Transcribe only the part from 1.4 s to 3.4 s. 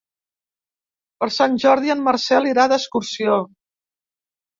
Jordi en Marcel irà d'excursió.